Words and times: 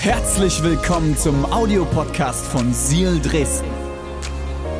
Herzlich 0.00 0.62
willkommen 0.62 1.14
zum 1.14 1.44
Audiopodcast 1.52 2.46
von 2.46 2.72
Seal 2.72 3.20
Dresden. 3.20 3.68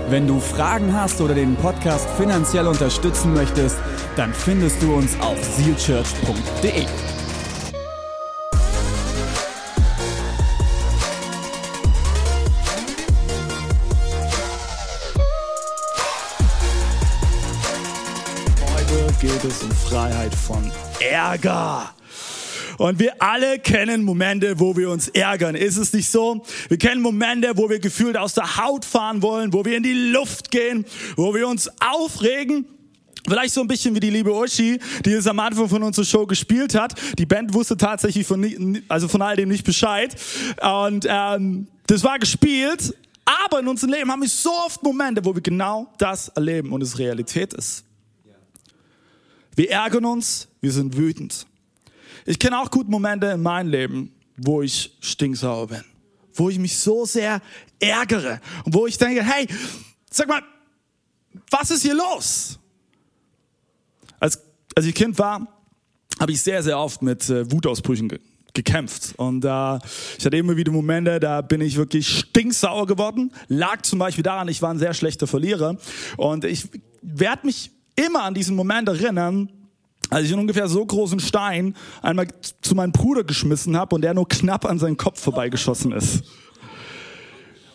Wenn 0.08 0.26
du 0.26 0.41
Fragen 0.41 0.94
hast 0.94 1.20
oder 1.20 1.34
den 1.34 1.57
Podcast 1.57 2.08
finanziell 2.17 2.67
unterstützen 2.67 3.34
möchtest, 3.34 3.76
dann 4.17 4.33
findest 4.33 4.83
du 4.83 4.94
uns 4.94 5.20
auf 5.20 5.36
sealchurch.de. 5.44 6.86
Heute 18.73 19.12
geht 19.21 19.45
es 19.45 19.62
um 19.62 19.71
Freiheit 19.71 20.34
von 20.34 20.73
Ärger. 20.98 21.91
Und 22.80 22.98
wir 22.98 23.20
alle 23.20 23.58
kennen 23.58 24.04
Momente, 24.04 24.58
wo 24.58 24.74
wir 24.74 24.88
uns 24.88 25.08
ärgern. 25.08 25.54
Ist 25.54 25.77
es 25.77 25.92
nicht 25.92 26.10
so? 26.10 26.42
Wir 26.68 26.78
kennen 26.78 27.02
Momente, 27.02 27.52
wo 27.56 27.68
wir 27.68 27.78
gefühlt 27.78 28.16
aus 28.16 28.32
der 28.32 28.56
Haut 28.56 28.86
fahren 28.86 29.20
wollen, 29.20 29.52
wo 29.52 29.66
wir 29.66 29.77
in 29.77 29.82
die 29.82 29.92
Luft 29.92 30.50
gehen, 30.50 30.86
wo 31.14 31.34
wir 31.34 31.46
uns 31.46 31.69
aufregen. 31.78 32.64
Vielleicht 33.28 33.52
so 33.52 33.60
ein 33.60 33.69
bisschen 33.69 33.95
wie 33.95 34.00
die 34.00 34.08
liebe 34.08 34.34
Uschi, 34.34 34.80
die 35.05 35.12
es 35.12 35.27
am 35.27 35.41
Anfang 35.41 35.69
von 35.69 35.82
unserer 35.82 36.06
Show 36.06 36.24
gespielt 36.24 36.74
hat. 36.74 36.95
Die 37.19 37.27
Band 37.27 37.52
wusste 37.52 37.77
tatsächlich 37.77 38.27
von, 38.27 38.83
also 38.88 39.08
von 39.08 39.20
all 39.20 39.36
dem 39.36 39.50
nicht 39.50 39.66
Bescheid. 39.66 40.16
Und 40.62 41.05
ähm, 41.06 41.66
das 41.86 42.02
war 42.02 42.19
gespielt. 42.19 42.97
Aber 43.47 43.60
in 43.60 43.69
unserem 43.69 43.92
Leben 43.92 44.10
haben 44.10 44.22
wir 44.22 44.28
so 44.30 44.52
oft 44.64 44.83
Momente, 44.83 45.22
wo 45.22 45.34
wir 45.34 45.42
genau 45.42 45.92
das 45.98 46.28
erleben 46.28 46.72
und 46.72 46.80
es 46.80 46.98
Realität 46.98 47.52
ist. 47.52 47.84
Wir 49.55 49.70
ärgern 49.70 50.06
uns, 50.06 50.48
wir 50.62 50.72
sind 50.72 50.97
wütend. 50.97 51.44
Ich 52.30 52.39
kenne 52.39 52.61
auch 52.61 52.70
gut 52.70 52.89
Momente 52.89 53.27
in 53.27 53.43
meinem 53.43 53.69
Leben, 53.69 54.12
wo 54.37 54.62
ich 54.62 54.97
stinksauer 55.01 55.66
bin, 55.66 55.83
wo 56.34 56.48
ich 56.48 56.61
mich 56.61 56.79
so 56.79 57.05
sehr 57.05 57.43
ärgere 57.81 58.41
und 58.64 58.72
wo 58.72 58.87
ich 58.87 58.97
denke, 58.97 59.25
hey, 59.25 59.48
sag 60.09 60.28
mal, 60.28 60.41
was 61.50 61.72
ist 61.72 61.83
hier 61.83 61.95
los? 61.95 62.61
Als, 64.20 64.39
als 64.77 64.87
ich 64.87 64.95
Kind 64.95 65.19
war, 65.19 65.45
habe 66.20 66.31
ich 66.31 66.41
sehr, 66.41 66.62
sehr 66.62 66.78
oft 66.78 67.03
mit 67.03 67.28
äh, 67.28 67.50
Wutausbrüchen 67.50 68.09
ge 68.09 68.20
gekämpft. 68.55 69.15
Und 69.17 69.44
äh, 69.44 69.78
ich 70.19 70.25
hatte 70.25 70.37
immer 70.37 70.56
wieder 70.56 70.70
Momente, 70.70 71.19
da 71.19 71.41
bin 71.41 71.61
ich 71.61 71.77
wirklich 71.77 72.09
stinksauer 72.09 72.87
geworden. 72.87 73.33
Lag 73.48 73.83
zum 73.83 73.98
Beispiel 73.98 74.22
daran, 74.22 74.47
ich 74.47 74.62
war 74.62 74.70
ein 74.70 74.78
sehr 74.78 74.94
schlechter 74.94 75.27
Verlierer. 75.27 75.78
Und 76.17 76.44
ich 76.44 76.69
werde 77.03 77.47
mich 77.47 77.72
immer 77.97 78.22
an 78.22 78.34
diesen 78.34 78.55
Moment 78.55 78.89
erinnern, 78.89 79.50
als 80.11 80.27
ich 80.27 80.33
einen 80.33 80.41
ungefähr 80.41 80.69
so 80.69 80.84
großen 80.84 81.20
Stein 81.20 81.75
einmal 82.03 82.28
zu 82.61 82.75
meinem 82.75 82.92
Bruder 82.92 83.25
geschmissen 83.25 83.77
habe 83.77 83.94
und 83.94 84.03
der 84.03 84.12
nur 84.12 84.28
knapp 84.28 84.64
an 84.64 84.78
seinen 84.78 84.97
Kopf 84.97 85.20
vorbeigeschossen 85.20 85.92
ist. 85.92 86.25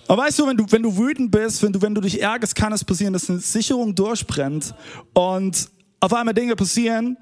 Aber 0.08 0.24
weißt 0.24 0.38
du, 0.40 0.48
wenn 0.48 0.58
du, 0.58 0.66
wenn 0.70 0.84
du 0.84 0.98
wütend 0.98 1.32
bist, 1.32 1.64
wenn 1.64 1.74
du, 1.74 1.82
wenn 1.82 1.96
du 1.96 2.02
dich 2.02 2.22
ärgerst, 2.22 2.56
kann 2.56 2.72
es 2.74 2.84
passieren, 2.84 3.14
dass 3.14 3.30
eine 3.30 3.40
Sicherung 3.40 3.96
durchbrennt 3.96 4.76
und 5.14 5.70
auf 6.00 6.14
einmal 6.14 6.36
Dinge 6.36 6.56
passieren, 6.56 7.18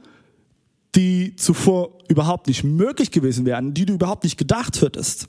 die 0.96 1.36
zuvor 1.36 1.98
überhaupt 2.10 2.48
nicht 2.48 2.64
möglich 2.64 3.12
gewesen 3.12 3.46
wären, 3.46 3.74
die 3.74 3.86
du 3.86 3.94
überhaupt 3.94 4.24
nicht 4.24 4.38
gedacht 4.38 4.82
hättest. 4.82 5.28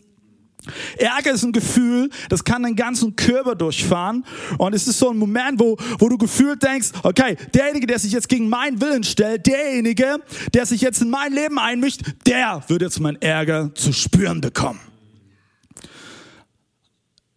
Ärger 0.96 1.32
ist 1.32 1.44
ein 1.44 1.52
Gefühl, 1.52 2.10
das 2.28 2.44
kann 2.44 2.62
den 2.62 2.76
ganzen 2.76 3.16
Körper 3.16 3.54
durchfahren. 3.54 4.24
Und 4.58 4.74
es 4.74 4.86
ist 4.86 4.98
so 4.98 5.10
ein 5.10 5.16
Moment, 5.16 5.60
wo, 5.60 5.76
wo 5.98 6.08
du 6.08 6.18
gefühlt 6.18 6.62
denkst, 6.62 6.90
okay, 7.02 7.36
derjenige, 7.52 7.86
der 7.86 7.98
sich 7.98 8.12
jetzt 8.12 8.28
gegen 8.28 8.48
meinen 8.48 8.80
Willen 8.80 9.04
stellt, 9.04 9.46
derjenige, 9.46 10.18
der 10.52 10.66
sich 10.66 10.80
jetzt 10.80 11.02
in 11.02 11.10
mein 11.10 11.32
Leben 11.32 11.58
einmischt, 11.58 12.02
der 12.26 12.62
wird 12.68 12.82
jetzt 12.82 13.00
meinen 13.00 13.20
Ärger 13.20 13.74
zu 13.74 13.92
spüren 13.92 14.40
bekommen. 14.40 14.80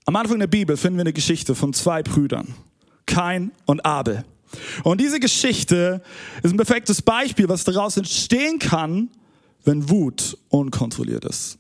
Am 0.06 0.16
Anfang 0.16 0.40
der 0.40 0.48
Bibel 0.48 0.78
finden 0.78 0.98
wir 0.98 1.02
eine 1.02 1.14
Geschichte 1.14 1.54
von 1.54 1.74
zwei 1.74 2.02
Brüdern, 2.02 2.54
Kain 3.06 3.52
und 3.66 3.86
Abel. 3.86 4.24
Und 4.84 5.02
diese 5.02 5.20
Geschichte 5.20 6.02
ist 6.44 6.52
ein 6.52 6.58
perfektes 6.58 7.02
Beispiel, 7.02 7.50
was 7.50 7.66
daraus 7.66 7.98
entstehen 7.98 8.60
kann, 8.60 9.10
wenn 9.66 9.90
Wut 9.90 10.38
unkontrolliert 10.48 11.26
ist. 11.26 11.60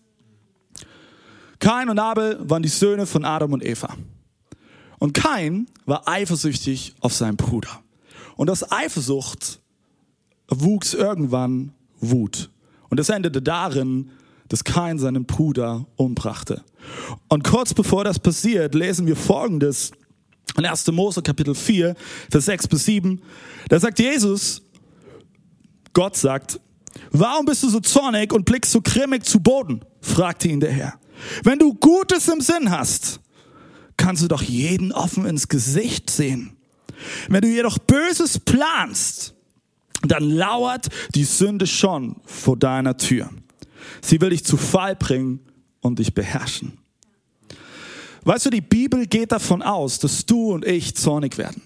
Kain 1.60 1.90
und 1.90 2.00
Abel 2.00 2.38
waren 2.42 2.64
die 2.64 2.70
Söhne 2.70 3.06
von 3.06 3.26
Adam 3.26 3.54
und 3.54 3.66
Eva. 3.66 3.96
Und 5.00 5.14
Kain 5.14 5.68
war 5.86 6.08
eifersüchtig 6.08 6.96
auf 7.00 7.14
seinen 7.14 7.38
Bruder. 7.38 7.82
Und 8.36 8.50
aus 8.50 8.72
Eifersucht 8.72 9.60
wuchs 10.50 10.94
irgendwann 10.94 11.74
Wut. 12.00 12.50
Und 12.90 13.00
es 13.00 13.10
endete 13.10 13.42
darin, 13.42 14.12
dass 14.50 14.64
Kain 14.64 14.98
seinen 14.98 15.26
Bruder 15.26 15.86
umbrachte. 15.96 16.64
Und 17.28 17.44
kurz 17.44 17.74
bevor 17.74 18.04
das 18.04 18.20
passiert, 18.20 18.76
lesen 18.76 19.06
wir 19.08 19.16
Folgendes 19.16 19.92
in 20.58 20.66
1. 20.66 20.88
Mose 20.92 21.22
Kapitel 21.22 21.54
4, 21.54 21.96
Vers 22.32 22.46
6 22.46 22.68
bis 22.68 22.86
7. 22.86 23.22
Da 23.70 23.80
sagt 23.80 24.00
Jesus, 24.00 24.62
Gott 25.94 26.16
sagt, 26.16 26.60
warum 27.12 27.46
bist 27.46 27.64
du 27.64 27.70
so 27.70 27.80
zornig 27.80 28.32
und 28.32 28.46
blickst 28.46 28.72
so 28.72 28.82
grimmig 28.82 29.26
zu 29.26 29.40
Boden? 29.40 29.82
fragte 30.00 30.48
ihn 30.48 30.60
der 30.60 30.72
Herr. 30.72 31.00
Wenn 31.44 31.60
du 31.60 31.74
Gutes 31.74 32.28
im 32.28 32.42
Sinn 32.42 32.72
hast, 32.72 33.20
kannst 33.98 34.24
du 34.24 34.28
doch 34.28 34.42
jeden 34.42 34.92
offen 34.92 35.26
ins 35.26 35.48
Gesicht 35.48 36.10
sehen. 36.10 36.56
Wenn 37.30 37.42
du 37.42 37.48
jedoch 37.48 37.78
Böses 37.78 38.40
planst, 38.40 39.34
dann 40.04 40.24
lauert 40.24 40.88
die 41.16 41.24
Sünde 41.24 41.68
schon 41.68 42.18
vor 42.26 42.58
deiner 42.58 42.98
Tür. 42.98 43.30
Sie 44.02 44.22
will 44.22 44.30
dich 44.30 44.44
zu 44.46 44.58
Fall 44.58 44.96
bringen 44.96 45.40
und 45.82 46.00
dich 46.00 46.14
beherrschen. 46.14 46.78
Weißt 48.24 48.46
du, 48.46 48.50
die 48.50 48.62
Bibel 48.62 49.08
geht 49.08 49.32
davon 49.32 49.62
aus, 49.62 50.00
dass 50.00 50.26
du 50.26 50.52
und 50.52 50.66
ich 50.66 50.96
zornig 50.96 51.38
werden. 51.38 51.62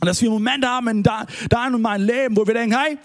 Und 0.00 0.06
dass 0.06 0.20
wir 0.20 0.30
Momente 0.30 0.68
haben 0.68 0.88
in 0.88 1.02
deinem 1.02 1.74
und 1.76 1.82
meinem 1.82 2.06
Leben, 2.06 2.36
wo 2.36 2.46
wir 2.46 2.54
denken, 2.54 2.76
hey, 2.76 2.98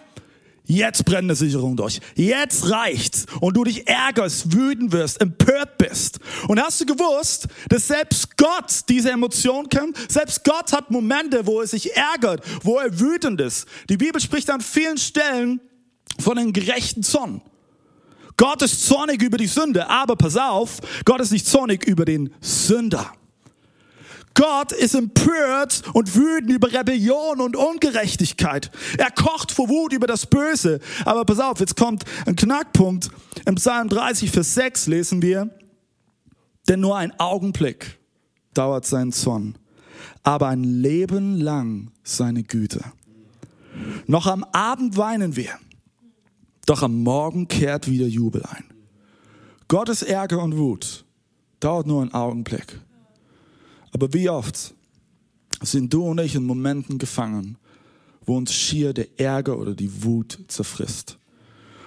Jetzt 0.65 1.05
brennt 1.05 1.23
eine 1.23 1.35
Sicherung 1.35 1.75
durch. 1.75 1.99
Jetzt 2.15 2.69
reicht's. 2.69 3.25
Und 3.39 3.57
du 3.57 3.63
dich 3.63 3.87
ärgerst, 3.87 4.53
wütend 4.53 4.91
wirst, 4.91 5.19
empört 5.19 5.77
bist. 5.77 6.19
Und 6.47 6.61
hast 6.61 6.79
du 6.81 6.85
gewusst, 6.85 7.47
dass 7.69 7.87
selbst 7.87 8.37
Gott 8.37 8.81
diese 8.87 9.11
Emotion 9.11 9.67
kennt? 9.69 9.97
Selbst 10.09 10.43
Gott 10.43 10.71
hat 10.71 10.91
Momente, 10.91 11.45
wo 11.45 11.61
er 11.61 11.67
sich 11.67 11.95
ärgert, 11.95 12.43
wo 12.63 12.77
er 12.77 12.99
wütend 12.99 13.41
ist. 13.41 13.67
Die 13.89 13.97
Bibel 13.97 14.21
spricht 14.21 14.49
an 14.49 14.61
vielen 14.61 14.97
Stellen 14.97 15.59
von 16.19 16.37
einem 16.37 16.53
gerechten 16.53 17.03
Zorn. 17.03 17.41
Gott 18.37 18.61
ist 18.61 18.85
zornig 18.87 19.21
über 19.21 19.37
die 19.37 19.47
Sünde, 19.47 19.89
aber 19.89 20.15
pass 20.15 20.37
auf, 20.37 20.79
Gott 21.05 21.21
ist 21.21 21.31
nicht 21.31 21.47
zornig 21.47 21.85
über 21.85 22.05
den 22.05 22.33
Sünder. 22.39 23.11
Gott 24.41 24.71
ist 24.71 24.95
empört 24.95 25.83
und 25.93 26.15
wütend 26.15 26.49
über 26.49 26.73
Rebellion 26.73 27.39
und 27.41 27.55
Ungerechtigkeit. 27.55 28.71
Er 28.97 29.11
kocht 29.11 29.51
vor 29.51 29.69
Wut 29.69 29.93
über 29.93 30.07
das 30.07 30.25
Böse. 30.25 30.79
Aber 31.05 31.25
pass 31.25 31.39
auf, 31.39 31.59
jetzt 31.59 31.75
kommt 31.75 32.05
ein 32.25 32.35
Knackpunkt. 32.35 33.11
Im 33.45 33.53
Psalm 33.53 33.87
30, 33.87 34.31
Vers 34.31 34.55
6 34.55 34.87
lesen 34.87 35.21
wir, 35.21 35.51
denn 36.67 36.79
nur 36.79 36.97
ein 36.97 37.13
Augenblick 37.19 37.99
dauert 38.55 38.87
sein 38.87 39.11
Zorn, 39.11 39.59
aber 40.23 40.47
ein 40.47 40.63
Leben 40.63 41.39
lang 41.39 41.91
seine 42.03 42.41
Güte. 42.41 42.83
Noch 44.07 44.25
am 44.25 44.43
Abend 44.53 44.97
weinen 44.97 45.35
wir, 45.35 45.51
doch 46.65 46.81
am 46.81 47.03
Morgen 47.03 47.47
kehrt 47.47 47.87
wieder 47.87 48.07
Jubel 48.07 48.43
ein. 48.49 48.63
Gottes 49.67 50.01
Ärger 50.01 50.41
und 50.41 50.57
Wut 50.57 51.05
dauert 51.59 51.85
nur 51.85 52.01
einen 52.01 52.15
Augenblick. 52.15 52.81
Aber 53.91 54.13
wie 54.13 54.29
oft 54.29 54.73
sind 55.61 55.93
du 55.93 56.05
und 56.05 56.19
ich 56.19 56.35
in 56.35 56.45
Momenten 56.45 56.97
gefangen, 56.97 57.57
wo 58.25 58.37
uns 58.37 58.53
schier 58.53 58.93
der 58.93 59.19
Ärger 59.19 59.57
oder 59.57 59.75
die 59.75 60.03
Wut 60.03 60.39
zerfrisst. 60.47 61.17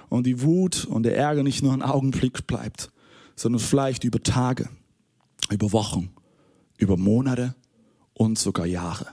Und 0.09 0.26
die 0.26 0.42
Wut 0.42 0.84
und 0.84 1.04
der 1.04 1.16
Ärger 1.16 1.42
nicht 1.42 1.62
nur 1.62 1.72
ein 1.72 1.82
Augenblick 1.82 2.47
bleibt, 2.47 2.91
sondern 3.36 3.60
vielleicht 3.60 4.04
über 4.04 4.22
Tage, 4.22 4.68
über 5.51 5.72
Wochen, 5.72 6.10
über 6.78 6.97
Monate 6.97 7.54
und 8.12 8.39
sogar 8.39 8.66
Jahre. 8.66 9.09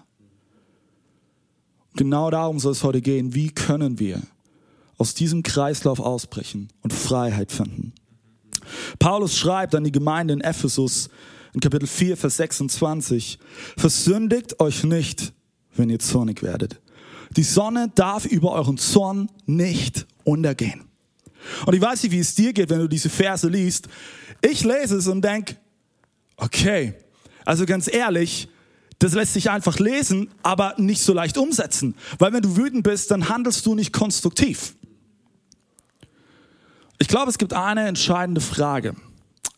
Genau 1.95 2.29
darum 2.29 2.59
soll 2.59 2.71
es 2.71 2.83
heute 2.83 3.01
gehen. 3.01 3.33
Wie 3.33 3.49
können 3.49 3.99
wir 3.99 4.21
aus 4.97 5.13
diesem 5.13 5.43
Kreislauf 5.43 5.99
ausbrechen 5.99 6.69
und 6.81 6.93
Freiheit 6.93 7.51
finden? 7.51 7.93
Paulus 8.99 9.37
schreibt 9.37 9.75
an 9.75 9.83
die 9.83 9.91
Gemeinde 9.91 10.33
in 10.33 10.41
Ephesus, 10.41 11.09
in 11.53 11.59
Kapitel 11.59 11.87
4, 11.87 12.17
Vers 12.17 12.37
26, 12.37 13.39
versündigt 13.77 14.59
euch 14.59 14.83
nicht, 14.83 15.33
wenn 15.75 15.89
ihr 15.89 15.99
zornig 15.99 16.43
werdet. 16.43 16.79
Die 17.35 17.43
Sonne 17.43 17.91
darf 17.95 18.25
über 18.25 18.51
euren 18.53 18.77
Zorn 18.77 19.29
nicht 19.45 20.05
untergehen. 20.23 20.85
Und 21.65 21.73
ich 21.73 21.81
weiß 21.81 22.03
nicht, 22.03 22.11
wie 22.11 22.19
es 22.19 22.35
dir 22.35 22.53
geht, 22.53 22.69
wenn 22.69 22.79
du 22.79 22.87
diese 22.87 23.09
Verse 23.09 23.47
liest. 23.47 23.87
Ich 24.41 24.63
lese 24.63 24.97
es 24.97 25.07
und 25.07 25.21
denk, 25.23 25.55
okay, 26.37 26.93
also 27.45 27.65
ganz 27.65 27.91
ehrlich, 27.91 28.47
das 28.99 29.13
lässt 29.13 29.33
sich 29.33 29.49
einfach 29.49 29.79
lesen, 29.79 30.29
aber 30.43 30.75
nicht 30.77 31.01
so 31.01 31.13
leicht 31.13 31.37
umsetzen. 31.37 31.95
Weil 32.19 32.33
wenn 32.33 32.43
du 32.43 32.55
wütend 32.57 32.83
bist, 32.83 33.09
dann 33.11 33.29
handelst 33.29 33.65
du 33.65 33.75
nicht 33.75 33.91
konstruktiv. 33.91 34.75
Ich 36.99 37.07
glaube, 37.07 37.31
es 37.31 37.39
gibt 37.39 37.53
eine 37.53 37.87
entscheidende 37.87 38.41
Frage. 38.41 38.95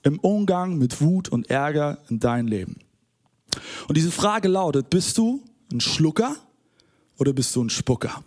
Im 0.04 0.20
Umgang 0.20 0.78
mit 0.78 1.02
Wut 1.02 1.30
und 1.30 1.50
Ärger 1.50 2.00
in 2.10 2.20
dein 2.20 2.48
Leben? 2.48 2.78
Und 3.88 3.98
diese 3.98 4.12
Frage 4.12 4.48
lautet, 4.48 4.90
bist 4.90 5.18
du 5.18 5.44
ein 5.72 5.82
Schlucker 5.82 6.36
oder 7.18 7.34
bist 7.34 7.56
du 7.56 7.64
ein 7.64 7.70
Spucker? 7.70 8.24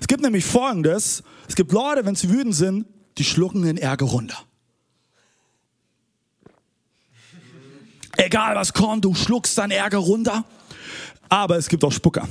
Es 0.00 0.06
gibt 0.06 0.22
nämlich 0.22 0.44
Folgendes, 0.44 1.22
es 1.48 1.56
gibt 1.56 1.72
Leute, 1.72 2.04
wenn 2.04 2.14
sie 2.14 2.30
wütend 2.30 2.54
sind, 2.54 2.86
die 3.16 3.24
schlucken 3.24 3.62
den 3.62 3.78
Ärger 3.78 4.06
runter. 4.06 4.38
Egal 8.16 8.56
was 8.56 8.72
kommt, 8.72 9.04
du 9.04 9.14
schluckst 9.14 9.56
deinen 9.58 9.70
Ärger 9.70 9.98
runter. 9.98 10.44
Aber 11.28 11.56
es 11.56 11.68
gibt 11.68 11.84
auch 11.84 11.92
Spucker. 11.92 12.28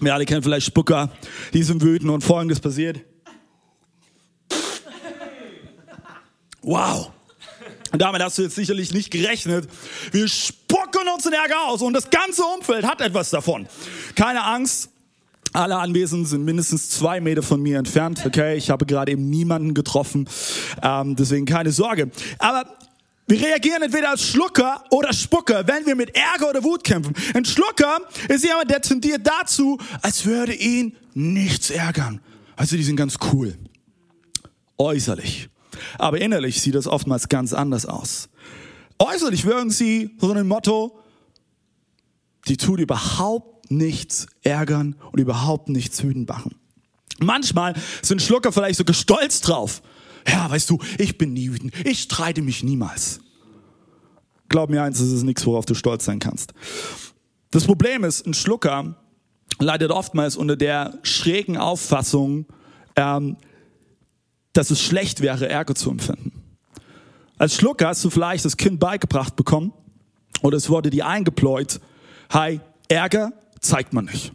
Wir 0.00 0.14
alle 0.14 0.24
kennen 0.24 0.42
vielleicht 0.42 0.66
Spucker, 0.66 1.10
die 1.52 1.62
sind 1.62 1.82
wütend 1.82 2.10
und 2.10 2.22
folgendes 2.22 2.58
passiert. 2.58 3.00
Wow. 6.62 7.12
Und 7.92 8.00
damit 8.00 8.22
hast 8.22 8.38
du 8.38 8.42
jetzt 8.42 8.54
sicherlich 8.54 8.92
nicht 8.92 9.10
gerechnet. 9.10 9.68
Wir 10.12 10.28
spucken 10.28 11.08
uns 11.14 11.24
den 11.24 11.32
Ärger 11.32 11.66
aus 11.66 11.82
und 11.82 11.92
das 11.92 12.10
ganze 12.10 12.42
Umfeld 12.44 12.84
hat 12.84 13.00
etwas 13.00 13.30
davon. 13.30 13.66
Keine 14.14 14.44
Angst. 14.44 14.90
Alle 15.52 15.76
Anwesenden 15.78 16.26
sind 16.26 16.44
mindestens 16.44 16.90
zwei 16.90 17.20
Meter 17.20 17.42
von 17.42 17.60
mir 17.60 17.78
entfernt. 17.78 18.22
Okay, 18.24 18.56
ich 18.56 18.70
habe 18.70 18.86
gerade 18.86 19.10
eben 19.10 19.28
niemanden 19.28 19.74
getroffen, 19.74 20.28
ähm, 20.80 21.16
deswegen 21.16 21.44
keine 21.44 21.72
Sorge. 21.72 22.10
Aber 22.38 22.64
wir 23.26 23.40
reagieren 23.40 23.82
entweder 23.82 24.10
als 24.10 24.22
Schlucker 24.22 24.84
oder 24.90 25.12
Spucker, 25.12 25.66
wenn 25.66 25.86
wir 25.86 25.96
mit 25.96 26.16
Ärger 26.16 26.50
oder 26.50 26.62
Wut 26.62 26.84
kämpfen. 26.84 27.14
Ein 27.34 27.44
Schlucker 27.44 27.98
ist 28.28 28.44
jemand, 28.44 28.70
der 28.70 28.80
tendiert 28.80 29.26
dazu, 29.26 29.78
als 30.02 30.24
würde 30.24 30.54
ihn 30.54 30.96
nichts 31.14 31.70
ärgern. 31.70 32.20
Also 32.54 32.76
die 32.76 32.84
sind 32.84 32.96
ganz 32.96 33.16
cool. 33.32 33.56
Äußerlich. 34.78 35.48
Aber 35.98 36.20
innerlich 36.20 36.60
sieht 36.60 36.74
das 36.74 36.86
oftmals 36.86 37.28
ganz 37.28 37.52
anders 37.52 37.86
aus. 37.86 38.28
Äußerlich 38.98 39.44
wirken 39.44 39.70
sie 39.70 40.10
so 40.18 40.32
ein 40.32 40.46
Motto, 40.46 40.98
die 42.48 42.56
tut 42.56 42.80
überhaupt 42.80 43.70
nichts 43.70 44.26
ärgern 44.42 44.96
und 45.12 45.20
überhaupt 45.20 45.68
nichts 45.68 46.02
wütend 46.02 46.28
machen. 46.28 46.54
Manchmal 47.18 47.74
sind 48.02 48.22
Schlucker 48.22 48.52
vielleicht 48.52 48.78
sogar 48.78 48.94
stolz 48.94 49.40
drauf. 49.40 49.82
Ja, 50.26 50.50
weißt 50.50 50.68
du, 50.70 50.78
ich 50.98 51.18
bin 51.18 51.32
nie 51.32 51.50
wütend. 51.50 51.72
Ich 51.86 52.02
streite 52.02 52.42
mich 52.42 52.62
niemals. 52.62 53.20
Glaub 54.48 54.68
mir 54.68 54.82
eins, 54.82 54.98
das 54.98 55.08
ist 55.08 55.22
nichts, 55.22 55.46
worauf 55.46 55.64
du 55.64 55.74
stolz 55.74 56.04
sein 56.04 56.18
kannst. 56.18 56.52
Das 57.50 57.64
Problem 57.64 58.04
ist, 58.04 58.26
ein 58.26 58.34
Schlucker 58.34 58.96
leidet 59.58 59.90
oftmals 59.90 60.36
unter 60.36 60.56
der 60.56 60.98
schrägen 61.02 61.56
Auffassung, 61.56 62.46
ähm, 62.96 63.36
dass 64.60 64.70
es 64.70 64.82
schlecht 64.82 65.22
wäre, 65.22 65.48
Ärger 65.48 65.74
zu 65.74 65.90
empfinden. 65.90 66.32
Als 67.38 67.54
Schlucker 67.54 67.88
hast 67.88 68.04
du 68.04 68.10
vielleicht 68.10 68.44
das 68.44 68.58
Kind 68.58 68.78
beigebracht 68.78 69.34
bekommen 69.34 69.72
oder 70.42 70.58
es 70.58 70.68
wurde 70.68 70.90
dir 70.90 71.06
eingepläut, 71.06 71.80
hi, 72.28 72.60
Ärger 72.86 73.32
zeigt 73.60 73.94
man 73.94 74.04
nicht. 74.04 74.34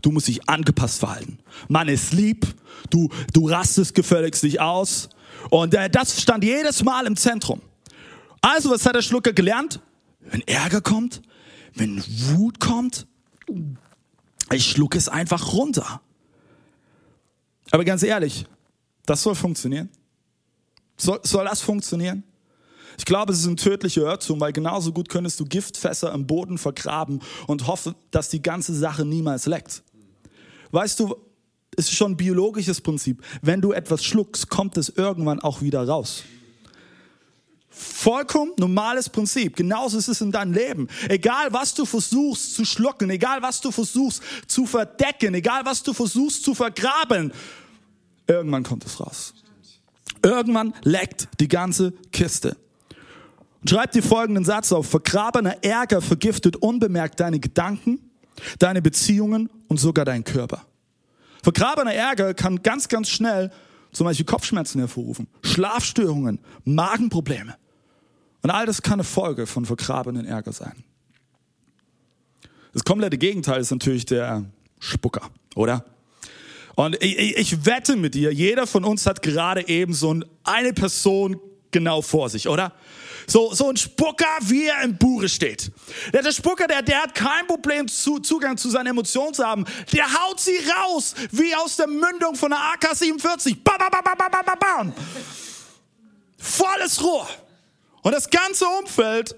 Du 0.00 0.12
musst 0.12 0.28
dich 0.28 0.48
angepasst 0.48 1.00
verhalten. 1.00 1.40
Man 1.66 1.88
ist 1.88 2.12
lieb, 2.12 2.46
du, 2.90 3.08
du 3.32 3.48
rastest 3.48 3.96
gefälligst 3.96 4.44
nicht 4.44 4.60
aus. 4.60 5.08
Und 5.50 5.74
äh, 5.74 5.90
das 5.90 6.22
stand 6.22 6.44
jedes 6.44 6.84
Mal 6.84 7.08
im 7.08 7.16
Zentrum. 7.16 7.60
Also, 8.40 8.70
was 8.70 8.86
hat 8.86 8.94
der 8.94 9.02
Schlucker 9.02 9.32
gelernt? 9.32 9.80
Wenn 10.20 10.42
Ärger 10.42 10.82
kommt, 10.82 11.20
wenn 11.74 12.00
Wut 12.06 12.60
kommt, 12.60 13.08
ich 14.52 14.70
schlucke 14.70 14.96
es 14.96 15.08
einfach 15.08 15.52
runter. 15.52 16.00
Aber 17.72 17.84
ganz 17.84 18.04
ehrlich, 18.04 18.46
das 19.08 19.22
soll 19.22 19.34
funktionieren. 19.34 19.88
Soll, 20.96 21.20
soll 21.22 21.44
das 21.44 21.62
funktionieren? 21.62 22.24
Ich 22.98 23.04
glaube, 23.04 23.32
es 23.32 23.38
ist 23.38 23.46
ein 23.46 23.56
tödlicher 23.56 24.02
Irrtum, 24.02 24.40
weil 24.40 24.52
genauso 24.52 24.92
gut 24.92 25.08
könntest 25.08 25.40
du 25.40 25.46
Giftfässer 25.46 26.12
im 26.12 26.26
Boden 26.26 26.58
vergraben 26.58 27.20
und 27.46 27.66
hoffen, 27.66 27.94
dass 28.10 28.28
die 28.28 28.42
ganze 28.42 28.74
Sache 28.74 29.04
niemals 29.04 29.46
leckt. 29.46 29.82
Weißt 30.72 31.00
du, 31.00 31.16
es 31.76 31.86
ist 31.86 31.94
schon 31.94 32.12
ein 32.12 32.16
biologisches 32.16 32.80
Prinzip. 32.80 33.22
Wenn 33.40 33.60
du 33.60 33.72
etwas 33.72 34.04
schluckst, 34.04 34.50
kommt 34.50 34.76
es 34.76 34.88
irgendwann 34.90 35.40
auch 35.40 35.62
wieder 35.62 35.86
raus. 35.86 36.24
Vollkommen 37.70 38.52
normales 38.58 39.08
Prinzip. 39.08 39.54
Genauso 39.54 39.96
ist 39.96 40.08
es 40.08 40.20
in 40.20 40.32
deinem 40.32 40.52
Leben. 40.52 40.88
Egal 41.08 41.52
was 41.52 41.72
du 41.74 41.86
versuchst 41.86 42.56
zu 42.56 42.64
schlucken, 42.64 43.08
egal 43.08 43.40
was 43.40 43.60
du 43.60 43.70
versuchst 43.70 44.22
zu 44.48 44.66
verdecken, 44.66 45.34
egal 45.34 45.64
was 45.64 45.82
du 45.84 45.94
versuchst 45.94 46.42
zu 46.42 46.54
vergraben, 46.54 47.32
irgendwann 48.28 48.62
kommt 48.62 48.86
es 48.86 49.00
raus. 49.00 49.34
Irgendwann 50.22 50.74
leckt 50.82 51.28
die 51.40 51.48
ganze 51.48 51.92
Kiste. 52.12 52.56
Schreib 53.68 53.92
dir 53.92 54.02
folgenden 54.02 54.44
Satz 54.44 54.72
auf. 54.72 54.88
Vergrabener 54.88 55.64
Ärger 55.64 56.00
vergiftet 56.00 56.56
unbemerkt 56.56 57.18
deine 57.18 57.40
Gedanken, 57.40 58.10
deine 58.58 58.82
Beziehungen 58.82 59.50
und 59.66 59.80
sogar 59.80 60.04
deinen 60.04 60.24
Körper. 60.24 60.64
Vergrabener 61.42 61.94
Ärger 61.94 62.34
kann 62.34 62.62
ganz, 62.62 62.88
ganz 62.88 63.08
schnell 63.08 63.50
zum 63.92 64.06
Beispiel 64.06 64.26
Kopfschmerzen 64.26 64.78
hervorrufen, 64.80 65.28
Schlafstörungen, 65.42 66.40
Magenprobleme. 66.64 67.56
Und 68.42 68.50
all 68.50 68.66
das 68.66 68.82
kann 68.82 68.94
eine 68.94 69.04
Folge 69.04 69.46
von 69.46 69.64
vergrabenen 69.64 70.24
Ärger 70.24 70.52
sein. 70.52 70.84
Das 72.72 72.84
komplette 72.84 73.18
Gegenteil 73.18 73.60
ist 73.60 73.70
natürlich 73.70 74.06
der 74.06 74.44
Spucker, 74.78 75.30
oder? 75.56 75.84
Und 76.78 77.02
ich, 77.02 77.36
ich, 77.36 77.66
wette 77.66 77.96
mit 77.96 78.14
dir, 78.14 78.32
jeder 78.32 78.64
von 78.64 78.84
uns 78.84 79.04
hat 79.04 79.20
gerade 79.20 79.66
eben 79.66 79.92
so 79.94 80.14
eine 80.44 80.72
Person 80.72 81.40
genau 81.72 82.02
vor 82.02 82.30
sich, 82.30 82.46
oder? 82.46 82.72
So, 83.26 83.52
so 83.52 83.68
ein 83.68 83.76
Spucker, 83.76 84.28
wie 84.42 84.68
er 84.68 84.82
im 84.82 84.96
Buche 84.96 85.28
steht. 85.28 85.72
Der, 86.12 86.22
der 86.22 86.30
Spucker, 86.30 86.68
der, 86.68 86.82
der 86.82 87.02
hat 87.02 87.16
kein 87.16 87.48
Problem, 87.48 87.88
zu, 87.88 88.20
Zugang 88.20 88.56
zu 88.56 88.70
seinen 88.70 88.86
Emotionen 88.86 89.34
zu 89.34 89.44
haben. 89.44 89.64
Der 89.92 90.04
haut 90.04 90.38
sie 90.38 90.56
raus, 90.70 91.16
wie 91.32 91.52
aus 91.56 91.74
der 91.74 91.88
Mündung 91.88 92.36
von 92.36 92.52
einer 92.52 92.74
AK-47. 92.74 93.56
Bam, 93.64 93.74
bam, 93.76 93.90
bam, 93.90 94.14
bam, 94.16 94.30
bam, 94.30 94.44
bam, 94.46 94.58
bam. 94.60 94.92
Volles 96.38 97.02
Rohr. 97.02 97.28
Und 98.02 98.12
das 98.12 98.30
ganze 98.30 98.64
Umfeld 98.80 99.34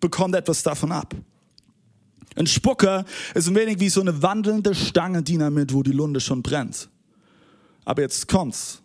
bekommt 0.00 0.34
etwas 0.34 0.64
davon 0.64 0.90
ab. 0.90 1.14
Ein 2.36 2.46
Spucker 2.46 3.04
ist 3.34 3.48
ein 3.48 3.54
wenig 3.54 3.80
wie 3.80 3.88
so 3.88 4.00
eine 4.00 4.22
wandelnde 4.22 4.74
Stange 4.74 5.22
Dynamit, 5.22 5.72
wo 5.72 5.82
die 5.82 5.92
Lunde 5.92 6.20
schon 6.20 6.42
brennt. 6.42 6.88
Aber 7.84 8.02
jetzt 8.02 8.28
kommt's. 8.28 8.82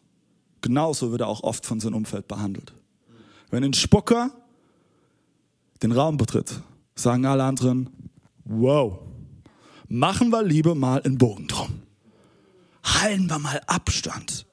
Genauso 0.61 1.11
wird 1.11 1.21
er 1.21 1.27
auch 1.27 1.43
oft 1.43 1.65
von 1.65 1.79
seinem 1.79 1.95
Umfeld 1.95 2.27
behandelt. 2.27 2.73
Wenn 3.49 3.63
ein 3.63 3.73
Spucker 3.73 4.31
den 5.81 5.91
Raum 5.91 6.17
betritt, 6.17 6.61
sagen 6.95 7.25
alle 7.25 7.43
anderen, 7.43 7.89
wow, 8.45 8.99
machen 9.87 10.29
wir 10.29 10.43
lieber 10.43 10.75
mal 10.75 11.01
einen 11.01 11.17
Bogen 11.17 11.47
drum. 11.47 11.81
Halten 12.83 13.27
wir 13.27 13.39
mal 13.39 13.59
Abstand. 13.67 14.45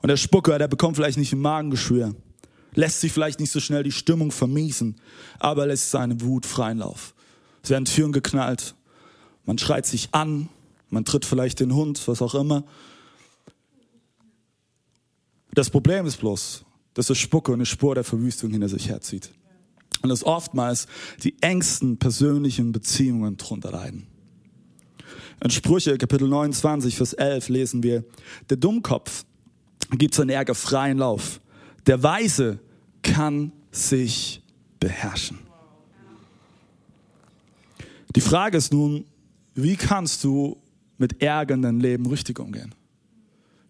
Und 0.00 0.08
der 0.08 0.16
Spucker, 0.16 0.58
der 0.58 0.68
bekommt 0.68 0.96
vielleicht 0.96 1.18
nicht 1.18 1.32
ein 1.32 1.40
Magengeschwür, 1.40 2.14
lässt 2.74 3.00
sich 3.00 3.12
vielleicht 3.12 3.40
nicht 3.40 3.52
so 3.52 3.60
schnell 3.60 3.82
die 3.82 3.92
Stimmung 3.92 4.30
vermiesen, 4.30 4.96
aber 5.38 5.66
lässt 5.66 5.90
seine 5.90 6.20
Wut 6.20 6.46
freien 6.46 6.78
Lauf. 6.78 7.14
Es 7.62 7.70
werden 7.70 7.84
Türen 7.84 8.12
geknallt, 8.12 8.74
man 9.44 9.58
schreit 9.58 9.86
sich 9.86 10.10
an, 10.12 10.48
man 10.90 11.04
tritt 11.04 11.24
vielleicht 11.24 11.60
den 11.60 11.74
Hund, 11.74 12.06
was 12.06 12.22
auch 12.22 12.34
immer. 12.34 12.64
Das 15.52 15.70
Problem 15.70 16.06
ist 16.06 16.18
bloß, 16.18 16.64
dass 16.94 17.06
das 17.06 17.18
Spucke 17.18 17.52
eine 17.52 17.66
Spur 17.66 17.94
der 17.94 18.04
Verwüstung 18.04 18.50
hinter 18.50 18.68
sich 18.68 18.88
herzieht. 18.88 19.30
Und 20.02 20.10
dass 20.10 20.24
oftmals 20.24 20.86
die 21.24 21.34
engsten 21.40 21.98
persönlichen 21.98 22.72
Beziehungen 22.72 23.36
drunter 23.36 23.72
leiden. 23.72 24.06
In 25.42 25.50
Sprüche 25.50 25.96
Kapitel 25.98 26.28
29, 26.28 26.96
Vers 26.96 27.12
11 27.12 27.48
lesen 27.48 27.82
wir, 27.82 28.04
der 28.50 28.56
Dummkopf 28.56 29.24
gibt 29.90 30.14
seinen 30.14 30.30
Ärger 30.30 30.54
freien 30.54 30.98
Lauf. 30.98 31.40
Der 31.88 32.02
Weise 32.02 32.58
kann 33.02 33.50
sich 33.72 34.42
beherrschen. 34.78 35.38
Die 38.14 38.20
Frage 38.20 38.58
ist 38.58 38.72
nun, 38.72 39.06
wie 39.54 39.74
kannst 39.74 40.22
du 40.22 40.58
mit 40.98 41.22
Ärger 41.22 41.56
Leben 41.56 42.06
richtig 42.06 42.38
umgehen? 42.38 42.74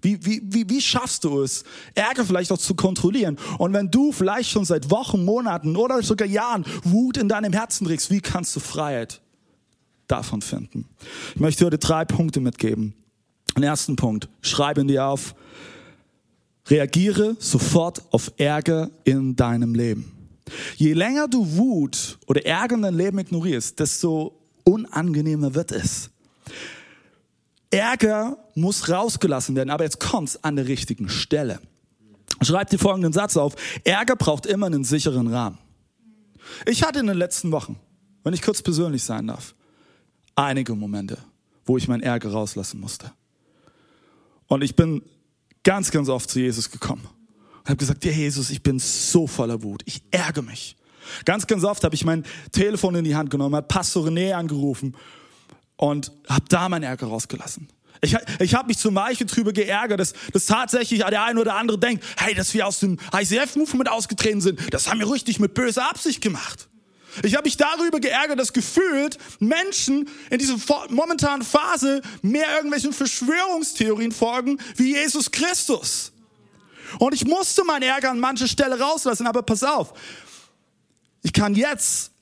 Wie, 0.02 0.24
wie, 0.24 0.42
wie, 0.44 0.68
wie 0.68 0.80
schaffst 0.80 1.24
du 1.24 1.42
es, 1.42 1.64
Ärger 1.94 2.24
vielleicht 2.24 2.50
auch 2.50 2.58
zu 2.58 2.74
kontrollieren? 2.74 3.38
Und 3.56 3.72
wenn 3.72 3.90
du 3.90 4.10
vielleicht 4.10 4.50
schon 4.50 4.64
seit 4.64 4.90
Wochen, 4.90 5.24
Monaten 5.24 5.76
oder 5.76 6.02
sogar 6.02 6.26
Jahren 6.26 6.64
Wut 6.82 7.16
in 7.18 7.28
deinem 7.28 7.52
Herzen 7.52 7.86
trägst, 7.86 8.10
wie 8.10 8.20
kannst 8.20 8.54
du 8.56 8.60
Freiheit 8.60 9.20
davon 10.08 10.42
finden? 10.42 10.86
Ich 11.34 11.40
möchte 11.40 11.64
heute 11.64 11.78
drei 11.78 12.04
Punkte 12.04 12.40
mitgeben. 12.40 12.94
Den 13.56 13.62
ersten 13.62 13.96
Punkt, 13.96 14.28
schreibe 14.40 14.80
ihn 14.80 14.88
dir 14.88 15.06
auf. 15.06 15.34
Reagiere 16.68 17.36
sofort 17.38 18.02
auf 18.12 18.32
Ärger 18.36 18.90
in 19.04 19.36
deinem 19.36 19.74
Leben. 19.74 20.12
Je 20.76 20.92
länger 20.92 21.28
du 21.28 21.56
Wut 21.56 22.18
oder 22.26 22.44
Ärger 22.44 22.76
in 22.76 22.82
deinem 22.82 22.98
Leben 22.98 23.18
ignorierst, 23.18 23.78
desto 23.78 24.38
unangenehmer 24.64 25.54
wird 25.54 25.72
es. 25.72 26.10
Ärger 27.70 28.38
muss 28.54 28.88
rausgelassen 28.88 29.54
werden, 29.56 29.70
aber 29.70 29.84
jetzt 29.84 30.00
kommt's 30.00 30.42
an 30.42 30.56
der 30.56 30.68
richtigen 30.68 31.08
Stelle. 31.08 31.60
schreibt 32.42 32.72
dir 32.72 32.78
folgenden 32.78 33.12
Satz 33.12 33.36
auf. 33.36 33.54
Ärger 33.84 34.16
braucht 34.16 34.46
immer 34.46 34.66
einen 34.66 34.84
sicheren 34.84 35.28
Rahmen. 35.28 35.58
Ich 36.66 36.82
hatte 36.82 37.00
in 37.00 37.06
den 37.06 37.18
letzten 37.18 37.50
Wochen, 37.50 37.76
wenn 38.24 38.32
ich 38.32 38.42
kurz 38.42 38.62
persönlich 38.62 39.02
sein 39.02 39.26
darf, 39.26 39.54
einige 40.34 40.74
Momente, 40.74 41.18
wo 41.66 41.76
ich 41.76 41.88
meinen 41.88 42.02
Ärger 42.02 42.30
rauslassen 42.30 42.80
musste. 42.80 43.12
Und 44.46 44.62
ich 44.62 44.76
bin 44.76 45.02
ganz, 45.68 45.90
ganz 45.90 46.08
oft 46.08 46.30
zu 46.30 46.40
Jesus 46.40 46.70
gekommen 46.70 47.06
und 47.58 47.68
habe 47.68 47.76
gesagt, 47.76 48.02
ja 48.06 48.10
Jesus, 48.10 48.48
ich 48.48 48.62
bin 48.62 48.78
so 48.78 49.26
voller 49.26 49.62
Wut, 49.62 49.82
ich 49.84 50.00
ärgere 50.10 50.40
mich. 50.40 50.76
Ganz, 51.26 51.46
ganz 51.46 51.62
oft 51.62 51.84
habe 51.84 51.94
ich 51.94 52.06
mein 52.06 52.24
Telefon 52.52 52.94
in 52.94 53.04
die 53.04 53.14
Hand 53.14 53.28
genommen, 53.28 53.54
habe 53.54 53.68
Pastor 53.68 54.06
René 54.06 54.32
angerufen 54.32 54.96
und 55.76 56.10
habe 56.26 56.46
da 56.48 56.70
meinen 56.70 56.84
Ärger 56.84 57.08
rausgelassen. 57.08 57.68
Ich, 58.00 58.16
ich 58.38 58.54
habe 58.54 58.68
mich 58.68 58.78
zum 58.78 58.94
Beispiel 58.94 59.26
drüber 59.26 59.52
geärgert, 59.52 60.00
dass, 60.00 60.14
dass 60.32 60.46
tatsächlich 60.46 61.00
der 61.00 61.22
eine 61.22 61.38
oder 61.38 61.56
andere 61.56 61.78
denkt, 61.78 62.02
hey, 62.16 62.34
dass 62.34 62.54
wir 62.54 62.66
aus 62.66 62.80
dem 62.80 62.98
ICF-Movement 63.12 63.90
ausgetreten 63.90 64.40
sind, 64.40 64.72
das 64.72 64.88
haben 64.88 65.00
wir 65.00 65.12
richtig 65.12 65.38
mit 65.38 65.52
böser 65.52 65.90
Absicht 65.90 66.22
gemacht. 66.22 66.70
Ich 67.22 67.34
habe 67.34 67.44
mich 67.44 67.56
darüber 67.56 68.00
geärgert, 68.00 68.38
dass 68.38 68.52
gefühlt 68.52 69.18
Menschen 69.40 70.08
in 70.30 70.38
dieser 70.38 70.56
momentanen 70.90 71.42
Phase 71.42 72.02
mehr 72.22 72.54
irgendwelchen 72.56 72.92
Verschwörungstheorien 72.92 74.12
folgen 74.12 74.58
wie 74.76 74.94
Jesus 74.94 75.30
Christus. 75.30 76.12
Und 76.98 77.14
ich 77.14 77.26
musste 77.26 77.64
meinen 77.64 77.82
Ärger 77.82 78.10
an 78.10 78.20
mancher 78.20 78.48
Stelle 78.48 78.78
rauslassen, 78.78 79.26
aber 79.26 79.42
pass 79.42 79.62
auf, 79.62 79.92
ich 81.22 81.32
kann 81.32 81.54
jetzt 81.54 82.12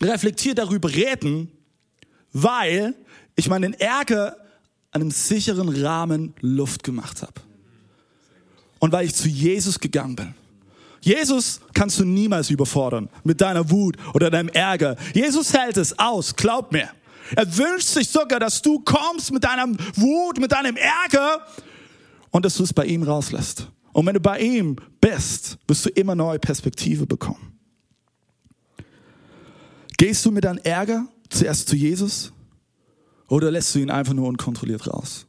reflektiert 0.00 0.58
darüber 0.58 0.92
reden, 0.92 1.50
weil 2.32 2.94
ich 3.36 3.48
meinen 3.48 3.74
Ärger 3.74 4.36
einem 4.90 5.10
sicheren 5.10 5.68
Rahmen 5.68 6.34
Luft 6.40 6.84
gemacht 6.84 7.22
habe. 7.22 7.34
Und 8.78 8.92
weil 8.92 9.06
ich 9.06 9.14
zu 9.14 9.28
Jesus 9.28 9.80
gegangen 9.80 10.14
bin. 10.14 10.34
Jesus 11.04 11.60
kannst 11.74 12.00
du 12.00 12.04
niemals 12.04 12.48
überfordern 12.48 13.10
mit 13.24 13.42
deiner 13.42 13.70
Wut 13.70 13.96
oder 14.14 14.30
deinem 14.30 14.48
Ärger. 14.48 14.96
Jesus 15.12 15.52
hält 15.52 15.76
es 15.76 15.98
aus, 15.98 16.34
glaub 16.34 16.72
mir. 16.72 16.88
Er 17.36 17.58
wünscht 17.58 17.88
sich 17.88 18.08
sogar, 18.08 18.40
dass 18.40 18.62
du 18.62 18.80
kommst 18.80 19.30
mit 19.30 19.44
deiner 19.44 19.66
Wut, 19.96 20.38
mit 20.38 20.52
deinem 20.52 20.76
Ärger 20.76 21.46
und 22.30 22.44
dass 22.44 22.56
du 22.56 22.62
es 22.62 22.72
bei 22.72 22.86
ihm 22.86 23.02
rauslässt. 23.02 23.68
Und 23.92 24.06
wenn 24.06 24.14
du 24.14 24.20
bei 24.20 24.40
ihm 24.40 24.76
bist, 25.00 25.58
wirst 25.68 25.84
du 25.84 25.90
immer 25.90 26.14
neue 26.14 26.38
Perspektive 26.38 27.06
bekommen. 27.06 27.58
Gehst 29.98 30.24
du 30.24 30.30
mit 30.30 30.44
deinem 30.44 30.58
Ärger 30.64 31.06
zuerst 31.28 31.68
zu 31.68 31.76
Jesus 31.76 32.32
oder 33.28 33.50
lässt 33.50 33.74
du 33.74 33.78
ihn 33.78 33.90
einfach 33.90 34.14
nur 34.14 34.26
unkontrolliert 34.26 34.86
raus? 34.86 35.26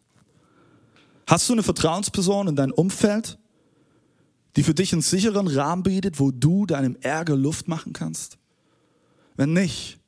Hast 1.27 1.50
du 1.50 1.53
eine 1.53 1.63
Vertrauensperson 1.63 2.48
in 2.48 2.55
deinem 2.55 2.72
Umfeld, 2.72 3.38
die 4.56 4.64
für 4.64 4.74
dich 4.74 4.94
einen 4.94 5.02
sicheren 5.02 5.48
Rahmen 5.48 5.84
bietet, 5.84 6.20
wo 6.20 6.32
du 6.32 6.66
deinem 6.66 6.98
Ärger 7.02 7.36
Luft 7.36 7.68
machen 7.68 7.94
kannst? 7.94 8.38
Wenn 9.36 9.54
nicht, 9.54 10.00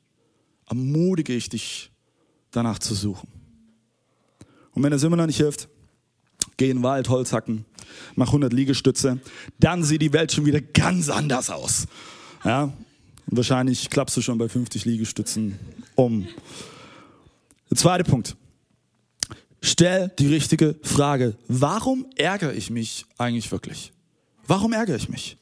ermutige 0.68 1.34
ich 1.34 1.48
dich, 1.48 1.90
danach 2.50 2.78
zu 2.78 2.94
suchen. 2.94 3.28
Und 4.72 4.82
wenn 4.82 4.90
das 4.90 5.02
immer 5.02 5.16
noch 5.16 5.26
nicht 5.26 5.36
hilft, 5.36 5.68
geh 6.56 6.70
in 6.70 6.78
den 6.78 6.82
Wald, 6.82 7.08
Holz 7.08 7.32
hacken, 7.32 7.64
mach 8.14 8.28
100 8.28 8.52
Liegestütze, 8.52 9.20
dann 9.58 9.84
sieht 9.84 10.02
die 10.02 10.12
Welt 10.12 10.32
schon 10.32 10.46
wieder 10.46 10.60
ganz 10.60 11.08
anders 11.08 11.50
aus. 11.50 11.86
Ja? 12.44 12.64
Und 12.64 13.36
wahrscheinlich 13.36 13.90
klappst 13.90 14.16
du 14.16 14.22
schon 14.22 14.38
bei 14.38 14.48
50 14.48 14.84
Liegestützen 14.84 15.58
um. 15.94 16.26
Der 17.70 17.76
zweite 17.76 18.04
Punkt. 18.04 18.36
Stell 19.60 20.10
die 20.18 20.28
richtige 20.28 20.76
Frage. 20.82 21.36
Warum 21.48 22.06
ärgere 22.16 22.54
ich 22.54 22.70
mich 22.70 23.04
eigentlich 23.18 23.50
wirklich? 23.50 23.92
Warum 24.48 24.72
ärgere 24.72 24.96
ich 24.96 25.08
mich? 25.08 25.36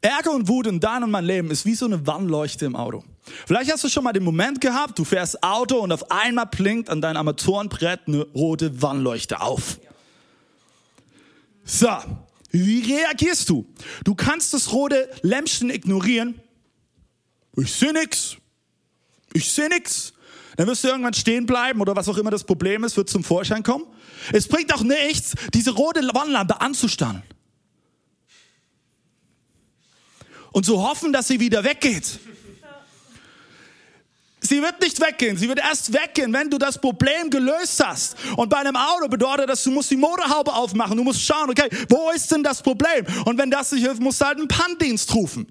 Ärger 0.00 0.32
und 0.32 0.48
Wut 0.48 0.66
in 0.66 0.80
deinem 0.80 1.04
und 1.04 1.10
meinem 1.12 1.26
Leben 1.26 1.50
ist 1.50 1.64
wie 1.64 1.74
so 1.74 1.86
eine 1.86 2.06
Warnleuchte 2.06 2.66
im 2.66 2.76
Auto. 2.76 3.02
Vielleicht 3.46 3.72
hast 3.72 3.82
du 3.84 3.88
schon 3.88 4.04
mal 4.04 4.12
den 4.12 4.24
Moment 4.24 4.60
gehabt, 4.60 4.98
du 4.98 5.04
fährst 5.04 5.42
Auto 5.42 5.78
und 5.78 5.92
auf 5.92 6.10
einmal 6.10 6.46
blinkt 6.46 6.90
an 6.90 7.00
deinem 7.00 7.16
Armaturenbrett 7.16 8.00
eine 8.06 8.22
rote 8.34 8.82
Warnleuchte 8.82 9.40
auf. 9.40 9.78
So, 11.64 11.88
wie 12.50 12.92
reagierst 12.92 13.48
du? 13.48 13.66
Du 14.04 14.14
kannst 14.14 14.52
das 14.52 14.72
rote 14.72 15.08
Lämpchen 15.22 15.70
ignorieren. 15.70 16.40
Ich 17.56 17.72
sehe 17.72 17.92
nix. 17.92 18.36
Ich 19.32 19.50
sehe 19.50 19.68
nix. 19.68 20.12
Dann 20.56 20.66
wirst 20.66 20.84
du 20.84 20.88
irgendwann 20.88 21.14
stehen 21.14 21.46
bleiben 21.46 21.80
oder 21.80 21.96
was 21.96 22.08
auch 22.08 22.18
immer 22.18 22.30
das 22.30 22.44
Problem 22.44 22.84
ist, 22.84 22.96
wird 22.96 23.10
zum 23.10 23.24
Vorschein 23.24 23.62
kommen. 23.62 23.84
Es 24.32 24.48
bringt 24.48 24.74
auch 24.74 24.82
nichts, 24.82 25.34
diese 25.52 25.72
rote 25.72 26.00
Warnlampe 26.14 26.60
anzustarren. 26.60 27.22
Und 30.52 30.66
zu 30.66 30.82
hoffen, 30.82 31.12
dass 31.12 31.28
sie 31.28 31.40
wieder 31.40 31.64
weggeht. 31.64 32.20
Sie 34.40 34.62
wird 34.62 34.80
nicht 34.80 35.00
weggehen. 35.00 35.36
Sie 35.36 35.48
wird 35.48 35.58
erst 35.58 35.92
weggehen, 35.92 36.32
wenn 36.32 36.50
du 36.50 36.58
das 36.58 36.80
Problem 36.80 37.30
gelöst 37.30 37.82
hast. 37.84 38.16
Und 38.36 38.48
bei 38.48 38.58
einem 38.58 38.76
Auto 38.76 39.08
bedeutet 39.08 39.48
das, 39.48 39.62
du 39.64 39.70
musst 39.70 39.90
die 39.90 39.96
Motorhaube 39.96 40.52
aufmachen. 40.52 40.96
Du 40.96 41.02
musst 41.02 41.20
schauen, 41.20 41.50
okay, 41.50 41.68
wo 41.88 42.10
ist 42.10 42.30
denn 42.30 42.42
das 42.42 42.62
Problem? 42.62 43.04
Und 43.24 43.38
wenn 43.38 43.50
das 43.50 43.72
nicht 43.72 43.84
hilft, 43.84 44.00
musst 44.00 44.20
du 44.20 44.26
halt 44.26 44.38
einen 44.38 44.48
Panndienst 44.48 45.12
rufen. 45.14 45.50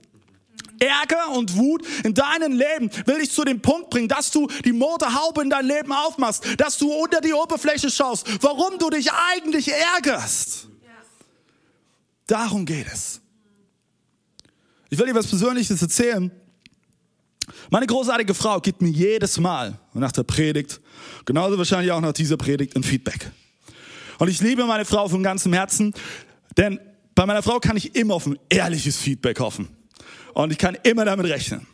Ärger 0.80 1.30
und 1.32 1.56
Wut 1.56 1.86
in 2.04 2.14
deinem 2.14 2.54
Leben 2.54 2.90
will 3.06 3.20
dich 3.20 3.32
zu 3.32 3.44
dem 3.46 3.62
Punkt 3.62 3.90
bringen, 3.90 4.08
dass 4.08 4.32
du 4.32 4.48
die 4.64 4.74
Motorhaube 4.74 5.42
in 5.42 5.50
dein 5.50 5.66
Leben 5.66 5.92
aufmachst, 5.92 6.44
dass 6.58 6.78
du 6.78 6.92
unter 6.92 7.22
die 7.22 7.34
Oberfläche 7.34 7.90
schaust, 7.90 8.28
warum 8.44 8.78
du 8.78 8.90
dich 8.90 9.10
eigentlich 9.32 9.72
ärgerst. 9.72 10.68
Darum 12.28 12.66
geht 12.66 12.88
es. 12.92 13.22
Ich 14.90 15.00
will 15.00 15.08
dir 15.08 15.16
was 15.16 15.28
Persönliches 15.28 15.82
erzählen. 15.82 16.32
Meine 17.70 17.88
großartige 17.88 18.34
Frau 18.34 18.60
gibt 18.60 18.82
mir 18.82 18.90
jedes 18.90 19.40
Mal 19.40 19.80
nach 19.94 20.12
der 20.12 20.24
Predigt, 20.24 20.80
genauso 21.26 21.58
wahrscheinlich 21.58 21.92
auch 21.92 22.02
nach 22.02 22.14
dieser 22.14 22.38
Predigt, 22.38 22.76
ein 22.76 22.84
Feedback. 22.84 23.32
Und 24.20 24.30
ich 24.30 24.42
liebe 24.42 24.66
meine 24.66 24.86
Frau 24.86 25.08
von 25.08 25.22
ganzem 25.24 25.54
Herzen, 25.54 25.94
denn 26.58 26.80
bei 27.14 27.26
meiner 27.26 27.44
Frau 27.44 27.60
kann 27.60 27.78
ich 27.78 27.96
immer 27.96 28.16
auf 28.16 28.26
ein 28.26 28.40
ehrliches 28.50 28.98
Feedback 28.98 29.40
hoffen. 29.40 29.70
Und 30.34 30.52
ich 30.52 30.58
kann 30.58 30.78
immer 30.84 31.06
damit 31.06 31.28
rechnen. 31.28 31.68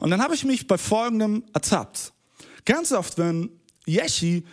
Und 0.00 0.10
dann 0.10 0.22
habe 0.22 0.34
ich 0.34 0.44
mich 0.44 0.66
bei 0.66 0.78
folgendem 0.78 1.44
ertappt. 1.52 2.12
Ganz 2.64 2.92
oft, 2.92 3.18
wenn 3.18 3.50
Yeshi 3.86 4.44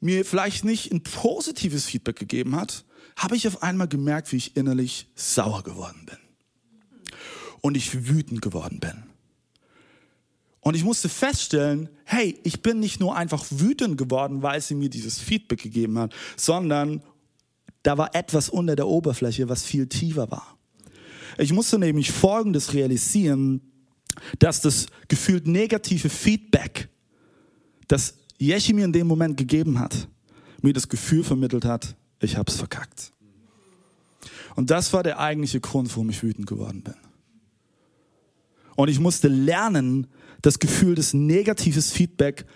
mir 0.00 0.24
vielleicht 0.24 0.64
nicht 0.64 0.92
ein 0.92 1.02
positives 1.02 1.86
Feedback 1.86 2.16
gegeben 2.16 2.56
hat, 2.56 2.84
habe 3.16 3.36
ich 3.36 3.48
auf 3.48 3.62
einmal 3.62 3.88
gemerkt, 3.88 4.32
wie 4.32 4.36
ich 4.36 4.56
innerlich 4.56 5.08
sauer 5.14 5.62
geworden 5.62 6.06
bin 6.06 6.25
und 7.66 7.76
ich 7.76 8.06
wütend 8.06 8.42
geworden 8.42 8.78
bin. 8.78 9.02
Und 10.60 10.76
ich 10.76 10.84
musste 10.84 11.08
feststellen, 11.08 11.88
hey, 12.04 12.38
ich 12.44 12.62
bin 12.62 12.78
nicht 12.78 13.00
nur 13.00 13.16
einfach 13.16 13.44
wütend 13.50 13.98
geworden, 13.98 14.40
weil 14.40 14.60
sie 14.60 14.76
mir 14.76 14.88
dieses 14.88 15.18
Feedback 15.18 15.64
gegeben 15.64 15.98
hat, 15.98 16.14
sondern 16.36 17.02
da 17.82 17.98
war 17.98 18.14
etwas 18.14 18.48
unter 18.48 18.76
der 18.76 18.86
Oberfläche, 18.86 19.48
was 19.48 19.64
viel 19.64 19.88
tiefer 19.88 20.30
war. 20.30 20.56
Ich 21.38 21.52
musste 21.52 21.76
nämlich 21.80 22.12
Folgendes 22.12 22.72
realisieren, 22.72 23.60
dass 24.38 24.60
das 24.60 24.86
gefühlt 25.08 25.48
negative 25.48 26.08
Feedback, 26.08 26.88
das 27.88 28.14
Yeshi 28.40 28.74
mir 28.74 28.84
in 28.84 28.92
dem 28.92 29.08
Moment 29.08 29.36
gegeben 29.36 29.80
hat, 29.80 30.06
mir 30.62 30.72
das 30.72 30.88
Gefühl 30.88 31.24
vermittelt 31.24 31.64
hat, 31.64 31.96
ich 32.20 32.36
hab's 32.36 32.54
verkackt. 32.54 33.12
Und 34.54 34.70
das 34.70 34.92
war 34.92 35.02
der 35.02 35.18
eigentliche 35.18 35.58
Grund, 35.58 35.90
warum 35.90 36.10
ich 36.10 36.22
wütend 36.22 36.46
geworden 36.46 36.82
bin. 36.82 36.94
Und 38.76 38.88
ich 38.88 39.00
musste 39.00 39.28
lernen, 39.28 40.06
das 40.42 40.58
Gefühl 40.58 40.94
des 40.94 41.12
negatives 41.14 41.90
Feedback 41.90 42.46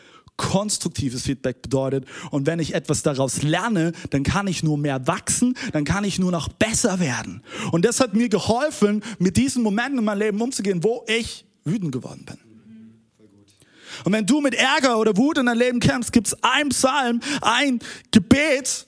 konstruktives 0.41 1.25
Feedback 1.25 1.61
bedeutet. 1.61 2.07
Und 2.31 2.47
wenn 2.47 2.61
ich 2.61 2.73
etwas 2.75 3.03
daraus 3.03 3.43
lerne, 3.43 3.93
dann 4.09 4.23
kann 4.23 4.47
ich 4.47 4.63
nur 4.63 4.79
mehr 4.79 5.07
wachsen, 5.07 5.55
dann 5.73 5.85
kann 5.85 6.03
ich 6.03 6.19
nur 6.19 6.33
noch 6.33 6.49
besser 6.49 6.99
werden. 6.99 7.43
Und 7.73 7.85
das 7.85 8.01
hat 8.01 8.15
mir 8.15 8.31
geholfen, 8.31 9.03
mit 9.19 9.37
diesen 9.37 9.63
Momenten 9.63 9.99
in 9.99 10.05
meinem 10.05 10.19
Leben 10.19 10.41
umzugehen, 10.41 10.83
wo 10.83 11.05
ich 11.07 11.45
wütend 11.65 11.93
geworden 11.93 12.25
bin. 12.25 12.39
Und 14.05 14.13
wenn 14.13 14.25
du 14.25 14.41
mit 14.41 14.55
Ärger 14.55 14.99
oder 14.99 15.15
Wut 15.19 15.37
in 15.37 15.45
dein 15.45 15.59
Leben 15.59 15.79
kämpfst, 15.79 16.11
gibt 16.11 16.29
es 16.29 16.37
ein 16.41 16.71
Psalm, 16.71 17.21
ein 17.43 17.81
Gebet, 18.11 18.87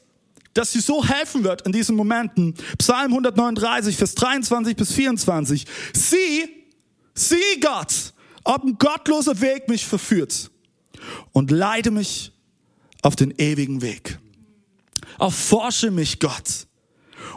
das 0.54 0.72
dir 0.72 0.80
so 0.80 1.04
helfen 1.04 1.44
wird 1.44 1.62
in 1.62 1.72
diesen 1.72 1.96
Momenten. 1.96 2.54
Psalm 2.78 3.12
139, 3.12 3.94
Vers 3.96 4.14
23 4.14 4.74
bis 4.74 4.92
24. 4.92 5.66
Sieh, 5.92 6.61
Sieh 7.14 7.60
Gott, 7.60 8.14
ob 8.44 8.64
ein 8.64 8.78
gottloser 8.78 9.40
Weg 9.40 9.68
mich 9.68 9.86
verführt 9.86 10.50
und 11.32 11.50
leite 11.50 11.90
mich 11.90 12.32
auf 13.02 13.16
den 13.16 13.32
ewigen 13.32 13.82
Weg. 13.82 14.18
Erforsche 15.18 15.90
mich, 15.90 16.18
Gott, 16.18 16.66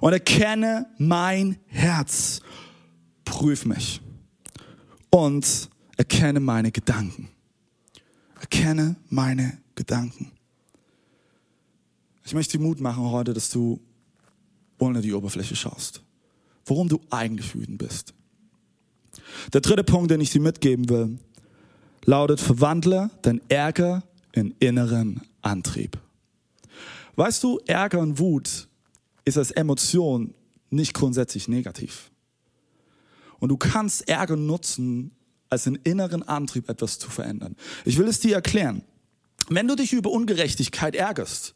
und 0.02 0.14
erkenne 0.14 0.88
mein 0.98 1.58
Herz. 1.68 2.42
Prüf 3.26 3.66
mich 3.66 4.02
und 5.10 5.70
erkenne 5.98 6.40
meine 6.40 6.72
Gedanken. 6.72 7.30
Erkenne 8.40 8.96
meine 9.10 9.58
Gedanken. 9.76 10.32
Ich 12.24 12.34
möchte 12.34 12.58
dir 12.58 12.64
Mut 12.64 12.80
machen 12.80 13.04
heute, 13.04 13.34
dass 13.34 13.50
du 13.50 13.80
unter 14.78 15.02
die 15.02 15.14
Oberfläche 15.14 15.56
schaust. 15.56 16.02
Warum 16.66 16.88
du 16.88 17.00
eigentlich 17.10 17.54
wütend 17.54 17.78
bist. 17.78 18.14
Der 19.54 19.62
dritte 19.62 19.84
Punkt, 19.84 20.12
den 20.12 20.22
ich 20.22 20.32
dir 20.32 20.42
mitgeben 20.42 20.90
will, 20.90 21.18
lautet, 22.06 22.40
verwandle 22.40 23.10
dein 23.22 23.42
Ärger 23.50 24.04
in 24.32 24.56
inneren 24.60 25.22
Antrieb. 25.42 25.98
Weißt 27.16 27.44
du, 27.44 27.60
Ärger 27.66 28.00
und 28.00 28.20
Wut 28.20 28.68
ist 29.24 29.38
als 29.38 29.52
Emotion 29.52 30.34
nicht 30.70 30.94
grundsätzlich 30.94 31.48
negativ. 31.48 32.12
Und 33.40 33.50
du 33.50 33.58
kannst 33.58 34.08
Ärger 34.08 34.36
nutzen, 34.36 35.12
als 35.50 35.68
einen 35.68 35.78
inneren 35.84 36.24
Antrieb 36.24 36.70
etwas 36.70 37.00
zu 37.00 37.10
verändern. 37.10 37.56
Ich 37.86 37.98
will 37.98 38.08
es 38.08 38.20
dir 38.20 38.36
erklären. 38.36 38.84
Wenn 39.48 39.68
du 39.68 39.76
dich 39.76 39.94
über 39.94 40.10
Ungerechtigkeit 40.10 40.96
ärgerst, 40.96 41.56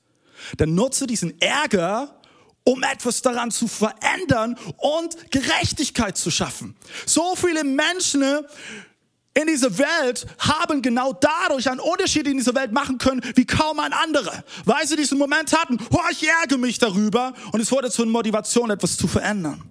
dann 0.57 0.75
nutze 0.75 1.07
diesen 1.07 1.39
Ärger, 1.41 2.18
um 2.63 2.83
etwas 2.83 3.21
daran 3.21 3.51
zu 3.51 3.67
verändern 3.67 4.57
und 4.77 5.31
Gerechtigkeit 5.31 6.17
zu 6.17 6.31
schaffen. 6.31 6.75
So 7.05 7.35
viele 7.35 7.63
Menschen 7.63 8.23
in 9.33 9.47
dieser 9.47 9.77
Welt 9.77 10.25
haben 10.39 10.81
genau 10.81 11.13
dadurch 11.13 11.69
einen 11.69 11.79
Unterschied 11.79 12.27
in 12.27 12.37
dieser 12.37 12.55
Welt 12.55 12.71
machen 12.71 12.97
können, 12.97 13.21
wie 13.35 13.45
kaum 13.45 13.79
ein 13.79 13.93
anderer. 13.93 14.43
Weil 14.65 14.85
sie 14.87 14.95
diesen 14.95 15.17
Moment 15.17 15.53
hatten, 15.53 15.77
oh, 15.91 15.99
ich 16.11 16.27
ärgere 16.27 16.57
mich 16.57 16.77
darüber 16.77 17.33
und 17.51 17.59
es 17.59 17.71
wurde 17.71 17.89
zu 17.89 18.01
einer 18.01 18.11
Motivation, 18.11 18.69
etwas 18.69 18.97
zu 18.97 19.07
verändern. 19.07 19.63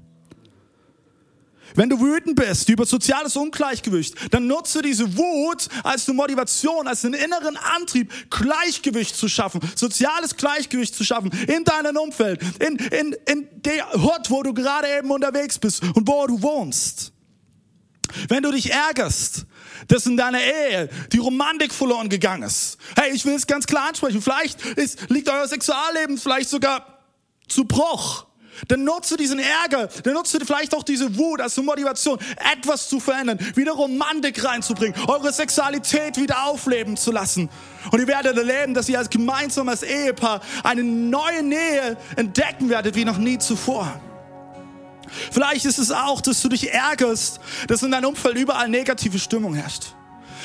Wenn 1.75 1.91
du 1.91 2.01
wütend 2.01 2.37
bist 2.37 2.69
über 2.69 2.87
soziales 2.87 3.37
Ungleichgewicht, 3.37 4.15
dann 4.33 4.47
nutze 4.47 4.83
diese 4.83 5.17
Wut 5.17 5.69
als 5.85 6.09
eine 6.09 6.17
Motivation, 6.17 6.87
als 6.87 7.05
einen 7.05 7.15
inneren 7.15 7.57
Antrieb, 7.57 8.13
Gleichgewicht 8.31 9.17
zu 9.17 9.29
schaffen, 9.29 9.61
soziales 9.75 10.37
Gleichgewicht 10.37 10.95
zu 10.95 11.05
schaffen 11.05 11.31
in 11.47 11.65
deinem 11.65 11.97
Umfeld, 11.97 12.41
in, 12.61 12.77
in, 12.77 13.17
in 13.27 13.49
der 13.63 13.93
Hort, 13.93 14.31
wo 14.31 14.43
du 14.43 14.55
gerade 14.55 14.89
eben 14.99 15.11
unterwegs 15.11 15.59
bist 15.59 15.83
und 15.95 16.09
wo 16.09 16.27
du 16.27 16.41
wohnst. 16.43 17.13
Wenn 18.29 18.43
du 18.43 18.51
dich 18.51 18.73
ärgerst, 18.73 19.45
dass 19.89 20.07
in 20.07 20.17
deiner 20.17 20.41
Ehe 20.41 20.89
die 21.13 21.19
Romantik 21.19 21.73
verloren 21.73 22.09
gegangen 22.09 22.45
ist. 22.45 22.79
Hey, 22.97 23.13
ich 23.13 23.25
will 23.25 23.35
es 23.35 23.47
ganz 23.47 23.67
klar 23.67 23.89
ansprechen. 23.89 24.23
Vielleicht 24.23 24.65
ist, 24.65 25.11
liegt 25.11 25.29
euer 25.29 25.47
Sexualleben 25.47 26.19
vielleicht 26.19 26.49
sogar 26.49 27.05
zu 27.49 27.65
Bruch. 27.65 28.28
Dann 28.67 28.85
nutze 28.85 29.17
diesen 29.17 29.39
Ärger, 29.39 29.89
dann 30.03 30.15
nutze 30.15 30.39
vielleicht 30.45 30.75
auch 30.75 30.83
diese 30.83 31.17
Wut 31.17 31.41
als 31.41 31.57
Motivation, 31.57 32.19
etwas 32.53 32.89
zu 32.89 33.01
verändern, 33.01 33.39
wieder 33.55 33.73
Romantik 33.73 34.45
reinzubringen, 34.45 34.95
eure 35.07 35.33
Sexualität 35.33 36.17
wieder 36.17 36.45
aufleben 36.47 36.97
zu 36.97 37.13
lassen. 37.13 37.49
Und 37.91 38.01
ihr 38.01 38.09
werdet 38.09 38.37
erleben, 38.37 38.75
dass 38.75 38.89
ihr 38.89 38.99
als 38.99 39.11
gemeinsames 39.11 39.83
Ehepaar 39.83 40.41
eine 40.65 40.83
neue 40.83 41.43
Nähe 41.43 41.97
entdecken 42.17 42.69
werdet 42.69 42.95
wie 42.95 43.05
noch 43.05 43.19
nie 43.19 43.39
zuvor. 43.39 44.01
Vielleicht 45.31 45.65
ist 45.65 45.79
es 45.79 45.91
auch, 45.91 46.21
dass 46.21 46.43
du 46.43 46.49
dich 46.49 46.73
ärgerst, 46.73 47.41
dass 47.67 47.83
in 47.83 47.91
deinem 47.91 48.11
Umfeld 48.11 48.37
überall 48.37 48.69
negative 48.69 49.19
Stimmung 49.19 49.55
herrscht. 49.55 49.95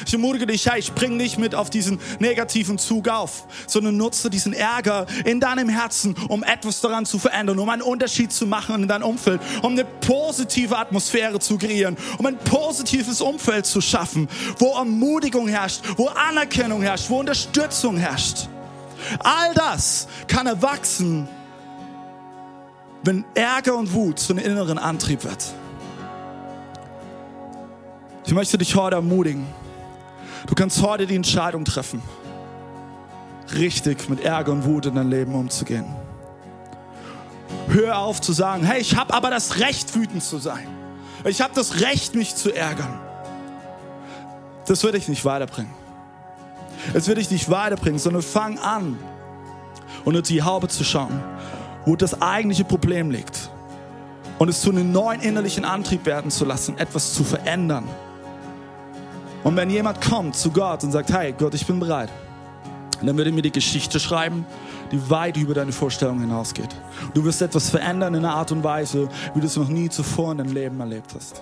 Ich 0.06 0.14
ermutige 0.14 0.48
dich, 0.48 0.66
hey, 0.70 0.82
spring 0.82 1.18
nicht 1.18 1.38
mit 1.38 1.56
auf 1.56 1.70
diesen 1.70 2.00
negativen 2.20 2.78
Zug 2.78 3.10
auf, 3.10 3.46
sondern 3.68 3.98
nutze 3.98 4.30
diesen 4.30 4.54
Ärger 4.54 5.06
in 5.26 5.40
deinem 5.40 5.70
Herzen, 5.70 6.16
um 6.28 6.44
etwas 6.44 6.82
daran 6.82 7.06
zu 7.06 7.20
verändern, 7.20 7.60
um 7.60 7.70
einen 7.70 7.82
Unterschied 7.82 8.32
zu 8.32 8.46
machen 8.46 8.84
in 8.84 8.88
deinem 8.88 9.04
Umfeld, 9.04 9.42
um 9.62 9.74
eine 9.74 9.86
positive 9.86 10.78
Atmosphäre 10.78 11.40
zu 11.40 11.58
kreieren, 11.58 11.98
um 12.18 12.26
ein 12.26 12.38
positives 12.38 13.22
Umfeld 13.22 13.66
zu 13.66 13.82
schaffen, 13.82 14.28
wo 14.58 14.76
Ermutigung 14.76 15.48
herrscht, 15.48 15.82
wo 15.98 16.08
Anerkennung 16.08 16.82
herrscht, 16.82 17.10
wo 17.10 17.20
Unterstützung 17.20 17.98
herrscht. 17.98 18.48
All 19.20 19.54
das 19.54 20.08
kann 20.28 20.48
erwachsen 20.48 21.28
wenn 23.04 23.26
Ärger 23.36 23.78
und 23.78 23.94
Wut 23.94 24.20
zu 24.20 24.34
einem 24.34 24.46
inneren 24.46 24.78
Antrieb 24.78 25.24
wird. 25.24 25.54
Ich 28.26 28.34
möchte 28.34 28.58
dich 28.58 28.76
heute 28.76 28.96
ermutigen. 28.96 29.46
Du 30.48 30.56
kannst 30.56 30.82
heute 30.82 31.08
die 31.08 31.16
Entscheidung 31.16 31.66
treffen, 31.66 32.02
richtig 33.56 34.10
mit 34.10 34.22
Ärger 34.22 34.52
und 34.52 34.66
Wut 34.66 34.86
in 34.86 34.96
dein 34.96 35.10
Leben 35.10 35.36
umzugehen. 35.36 35.86
Hör 37.68 37.98
auf 37.98 38.20
zu 38.20 38.34
sagen, 38.34 38.64
hey, 38.64 38.82
ich 38.82 38.96
habe 38.96 39.14
aber 39.14 39.30
das 39.30 39.60
Recht, 39.60 39.96
wütend 39.96 40.24
zu 40.24 40.38
sein. 40.38 40.68
Ich 41.26 41.42
habe 41.42 41.54
das 41.56 41.82
Recht, 41.82 42.16
mich 42.16 42.36
zu 42.36 42.54
ärgern. 42.54 43.00
Das 44.68 44.84
wird 44.84 44.96
dich 44.96 45.08
nicht 45.08 45.24
weiterbringen. 45.24 45.74
Es 46.94 47.08
wird 47.08 47.18
dich 47.18 47.32
nicht 47.32 47.50
weiterbringen, 47.50 48.00
sondern 48.00 48.22
fang 48.22 48.60
an, 48.60 48.98
unter 50.04 50.22
die 50.22 50.44
Haube 50.44 50.68
zu 50.68 50.84
schauen 50.84 51.24
wo 51.86 51.96
das 51.96 52.22
eigentliche 52.22 52.64
Problem 52.64 53.12
liegt. 53.12 53.50
Und 54.40 54.50
es 54.50 54.62
zu 54.62 54.72
einem 54.72 54.92
neuen 54.92 55.22
innerlichen 55.22 55.66
Antrieb 55.66 56.06
werden 56.06 56.32
zu 56.32 56.46
lassen, 56.46 56.78
etwas 56.78 57.14
zu 57.14 57.24
verändern. 57.24 57.88
Und 59.44 59.56
wenn 59.58 59.70
jemand 59.70 60.02
kommt 60.02 60.36
zu 60.36 60.52
Gott 60.52 60.84
und 60.84 60.92
sagt, 60.92 61.12
hey 61.12 61.34
Gott, 61.38 61.54
ich 61.54 61.66
bin 61.66 61.80
bereit, 61.80 62.10
dann 63.02 63.18
würde 63.18 63.32
er 63.32 63.34
mir 63.34 63.42
die 63.42 63.52
Geschichte 63.52 64.00
schreiben, 64.00 64.46
die 64.92 65.10
weit 65.10 65.36
über 65.36 65.54
deine 65.54 65.74
Vorstellung 65.74 66.22
hinausgeht. 66.22 66.70
Du 67.14 67.26
wirst 67.26 67.42
etwas 67.42 67.70
verändern 67.70 68.14
in 68.14 68.24
einer 68.24 68.36
Art 68.36 68.52
und 68.54 68.64
Weise, 68.64 69.10
wie 69.34 69.42
du 69.42 69.48
es 69.48 69.58
noch 69.58 69.68
nie 69.68 69.90
zuvor 69.90 70.32
in 70.32 70.38
deinem 70.38 70.54
Leben 70.54 70.80
erlebt 70.80 71.14
hast. 71.14 71.42